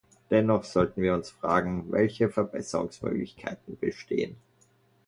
Dennoch 0.31 0.63
sollten 0.63 1.03
wir 1.03 1.13
uns 1.13 1.29
fragen, 1.29 1.91
welche 1.91 2.27
Verbesserungsmöglichkeiten 2.27 3.77
bestehen. 3.77 4.35